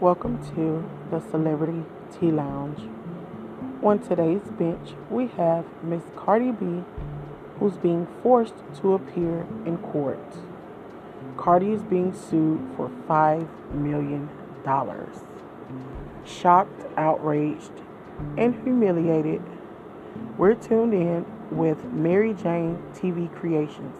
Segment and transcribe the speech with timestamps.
[0.00, 2.88] Welcome to the Celebrity Tea Lounge.
[3.82, 6.84] On today's bench, we have Miss Cardi B,
[7.58, 10.24] who's being forced to appear in court.
[11.36, 14.30] Cardi is being sued for $5 million.
[16.24, 17.72] Shocked, outraged,
[18.36, 19.42] and humiliated,
[20.36, 23.96] we're tuned in with Mary Jane TV Creations.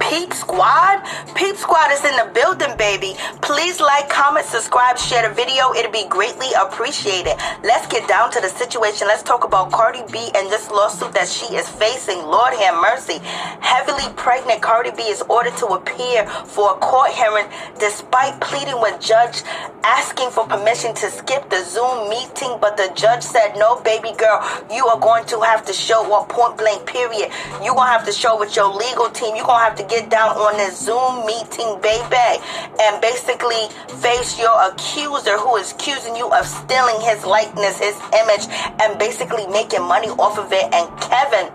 [0.00, 1.02] Peep Squad?
[1.34, 3.14] Peep Squad is in the building, baby.
[3.42, 5.72] Please like, comment, subscribe, share the video.
[5.74, 7.34] It'd be greatly appreciated.
[7.62, 9.06] Let's get down to the situation.
[9.06, 12.18] Let's talk about Cardi B and this lawsuit that she is facing.
[12.18, 13.18] Lord have mercy.
[13.60, 17.46] Heavily pregnant Cardi B is ordered to appear for a court hearing
[17.78, 19.42] despite pleading with judge
[19.84, 24.40] asking for permission to skip the Zoom meeting, but the judge said, no, baby girl,
[24.72, 27.30] you are going to have to show what point blank period.
[27.62, 29.36] You're going to have to show with your legal team.
[29.36, 32.40] You're going to have to get down on this Zoom meeting, baby,
[32.80, 33.68] and basically
[34.00, 38.46] face your accuser who is accusing you of stealing his likeness, his image,
[38.80, 40.72] and basically making money off of it.
[40.72, 41.52] And Kevin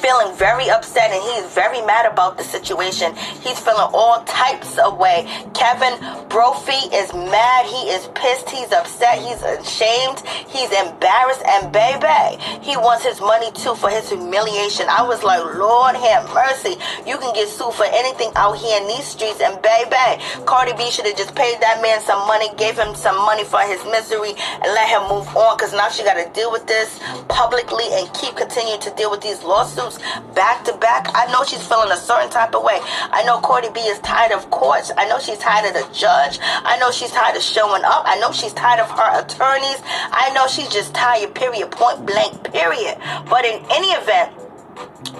[0.00, 3.14] feeling very upset and he's very mad about the situation.
[3.44, 5.28] He's feeling all types of way.
[5.54, 5.94] Kevin
[6.28, 7.66] Brophy is mad.
[7.66, 8.48] He is pissed.
[8.48, 9.18] He's upset.
[9.20, 10.20] He's ashamed.
[10.48, 11.44] He's embarrassed.
[11.44, 14.86] And baby, he wants his money too for his humiliation.
[14.88, 16.80] I was like, Lord have mercy.
[17.06, 19.40] You can get sued for anything out here in these streets.
[19.40, 23.16] And baby, Cardi B should have just paid that man some money, gave him some
[23.26, 24.32] money for his misery,
[24.64, 25.56] and let him move on.
[25.56, 29.20] Because now she got to deal with this publicly and keep continuing to deal with
[29.20, 29.89] these lawsuits
[30.34, 31.08] back to back.
[31.14, 32.78] I know she's feeling a certain type of way.
[32.82, 34.92] I know Cardi B is tired of courts.
[34.96, 36.38] I know she's tired of the judge.
[36.42, 38.02] I know she's tired of showing up.
[38.06, 39.80] I know she's tired of her attorneys.
[39.84, 42.96] I know she's just tired, period, point blank, period.
[43.28, 44.32] But in any event,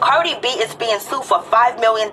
[0.01, 2.11] Cardi B is being sued for $5 million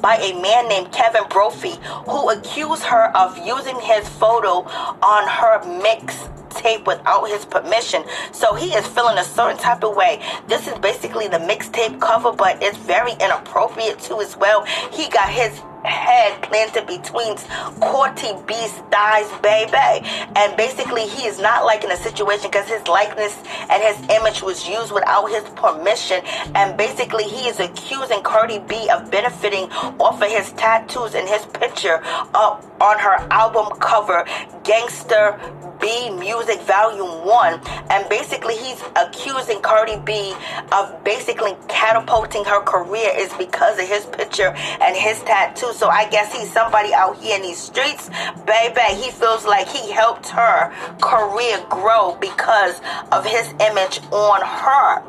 [0.00, 4.64] by a man named Kevin Brophy, who accused her of using his photo
[5.02, 8.04] on her mix tape without his permission.
[8.32, 10.22] So he is feeling a certain type of way.
[10.46, 14.64] This is basically the mixtape cover, but it's very inappropriate too as well.
[14.92, 17.36] He got his head planted between
[17.80, 20.08] Cardi B's thighs, baby.
[20.36, 23.36] And basically, he is not liking the situation because his likeness
[23.70, 26.22] and his image was used without his permission.
[26.54, 31.44] And basically, he is accusing Cardi B of benefiting off of his tattoos and his
[31.46, 32.00] picture
[32.34, 34.24] up on her album cover,
[34.62, 35.38] Gangster
[35.84, 37.60] B Music Volume 1.
[37.90, 40.34] And basically, he's accusing Cardi B
[40.72, 45.74] of basically catapulting her career is because of his picture and his tattoo.
[45.74, 48.08] So I guess he's somebody out here in these streets.
[48.46, 50.72] Baby, he feels like he helped her
[51.02, 52.80] career grow because
[53.12, 55.02] of his image on her.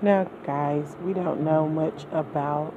[0.00, 2.72] Now, guys, we don't know much about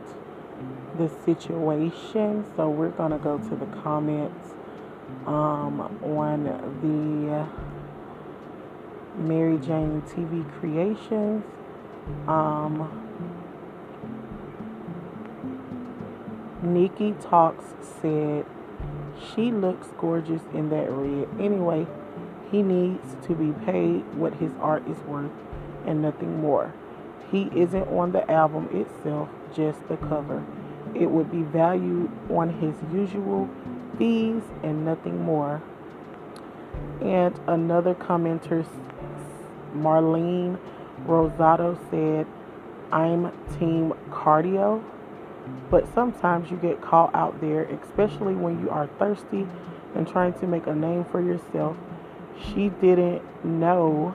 [0.98, 4.59] the situation, so we're going to go to the comments
[5.26, 6.44] um, on
[6.82, 7.48] the
[9.22, 11.44] Mary Jane TV Creations.
[12.28, 13.06] Um,
[16.62, 17.66] Nikki Talks
[18.02, 18.46] said
[19.34, 21.28] she looks gorgeous in that red.
[21.40, 21.88] Anyway,
[22.52, 25.32] he needs to be paid what his art is worth
[25.86, 26.74] and nothing more.
[27.32, 30.44] he isn't on the album itself, just the cover.
[30.96, 33.48] It would be valued on his usual
[33.98, 35.62] fees and nothing more.
[37.02, 38.66] And another commenter,
[39.74, 40.58] Marlene
[41.06, 42.28] Rosado, said,
[42.92, 44.58] I'm team Cardi,
[45.70, 49.48] but sometimes you get caught out there, especially when you are thirsty
[49.96, 51.78] and trying to make a name for yourself.
[52.40, 54.14] She didn't know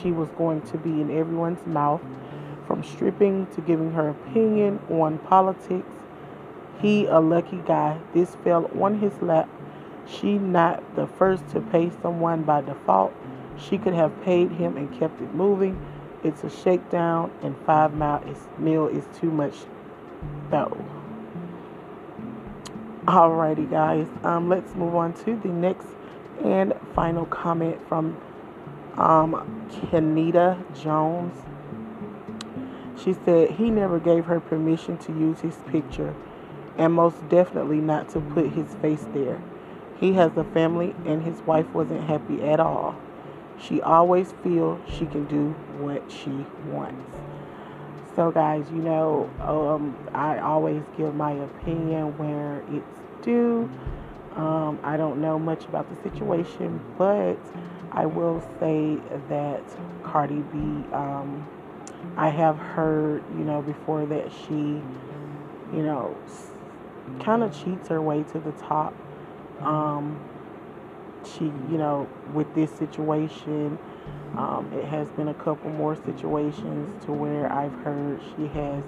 [0.00, 2.00] she was going to be in everyone's mouth,
[2.66, 5.86] from stripping to giving her opinion on politics.
[6.80, 9.48] He, a lucky guy, this fell on his lap.
[10.06, 13.14] She not the first to pay someone by default.
[13.56, 15.80] She could have paid him and kept it moving.
[16.22, 19.54] It's a shakedown, and five mile is, mil is too much,
[20.50, 20.76] though.
[23.06, 24.08] Alrighty, guys.
[24.22, 25.86] Um, let's move on to the next
[26.42, 28.16] and final comment from
[28.96, 31.34] um, Kenita Jones.
[33.02, 36.14] She said he never gave her permission to use his picture,
[36.78, 39.40] and most definitely not to put his face there.
[39.96, 42.96] He has a family, and his wife wasn't happy at all.
[43.58, 47.16] She always feels she can do what she wants.
[48.16, 53.70] So, guys, you know, um, I always give my opinion where it's due.
[54.36, 57.38] Um, I don't know much about the situation, but
[57.92, 58.98] I will say
[59.28, 59.62] that
[60.02, 60.58] Cardi B,
[60.92, 61.48] um,
[62.16, 64.82] I have heard, you know, before that she,
[65.72, 66.16] you know,
[67.20, 68.94] kind of cheats her way to the top.
[69.60, 70.20] Um,
[71.24, 73.78] she, you know, with this situation,
[74.36, 78.84] um, it has been a couple more situations to where I've heard she has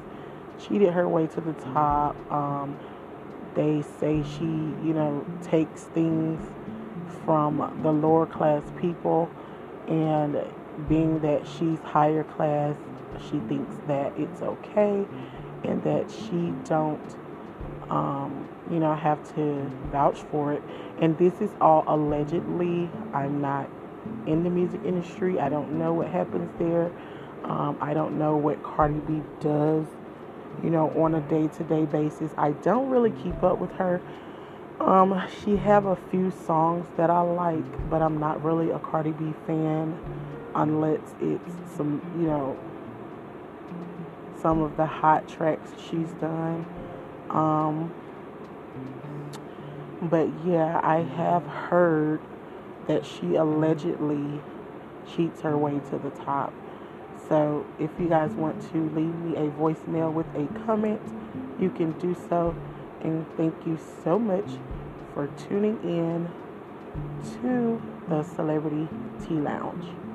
[0.58, 2.16] cheated her way to the top.
[2.30, 2.78] Um,
[3.54, 6.40] they say she, you know, takes things
[7.24, 9.30] from the lower class people,
[9.88, 10.42] and
[10.88, 12.76] being that she's higher class,
[13.30, 15.06] she thinks that it's okay,
[15.64, 17.00] and that she don't,
[17.90, 20.62] um, you know, I have to vouch for it.
[21.00, 22.90] And this is all allegedly.
[23.12, 23.68] I'm not
[24.26, 25.38] in the music industry.
[25.38, 26.90] I don't know what happens there.
[27.44, 29.86] Um, I don't know what Cardi B does,
[30.64, 32.32] you know, on a day-to-day basis.
[32.36, 34.00] I don't really keep up with her.
[34.80, 39.12] Um, she have a few songs that I like, but I'm not really a Cardi
[39.12, 39.98] B fan
[40.54, 42.58] unless it's some, you know,
[44.40, 46.66] some of the hot tracks she's done.
[47.30, 47.92] Um,
[50.02, 52.20] but yeah, I have heard
[52.86, 54.40] that she allegedly
[55.14, 56.52] cheats her way to the top.
[57.28, 61.00] So if you guys want to leave me a voicemail with a comment,
[61.58, 62.54] you can do so.
[63.02, 64.48] And thank you so much
[65.14, 66.28] for tuning in
[67.40, 68.88] to the Celebrity
[69.24, 70.05] Tea Lounge.